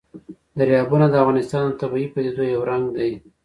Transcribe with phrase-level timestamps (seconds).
[0.57, 3.11] دریابونه د افغانستان د طبیعي پدیدو یو رنګ دی.